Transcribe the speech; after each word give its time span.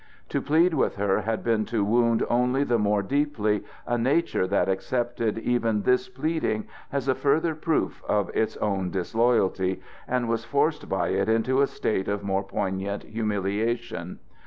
To 0.29 0.41
plead 0.41 0.73
with 0.73 0.95
her 0.95 1.21
had 1.21 1.43
been 1.43 1.63
to 1.65 1.85
wound 1.85 2.25
only 2.27 2.63
the 2.63 2.79
more 2.79 3.03
deeply 3.03 3.63
a 3.85 3.99
nature 3.99 4.47
that 4.47 4.67
accepted 4.67 5.37
even 5.37 5.83
this 5.83 6.09
pleading 6.09 6.65
as 6.91 7.07
a 7.07 7.13
further 7.13 7.53
proof 7.53 8.01
of 8.09 8.31
its 8.35 8.57
own 8.57 8.89
disloyalty, 8.89 9.79
and 10.07 10.27
was 10.27 10.43
forced 10.43 10.89
by 10.89 11.09
it 11.09 11.29
into 11.29 11.61
a 11.61 11.67
state 11.67 12.07
of 12.07 12.23
more 12.23 12.41
poignant 12.43 13.03
humiliation. 13.03 14.17